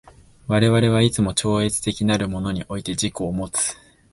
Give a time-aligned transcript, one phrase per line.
[0.47, 3.75] 我々はいつも超越的なるものにおいて自己をもつ。